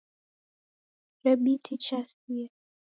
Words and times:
Kirebiti 1.19 1.73
chasia. 1.83 2.47